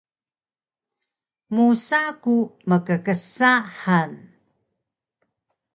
[1.53, 2.35] musa ku
[2.69, 3.51] mkksa
[3.81, 4.11] han